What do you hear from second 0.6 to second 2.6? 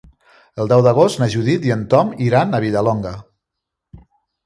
El deu d'agost na Judit i en Tom iran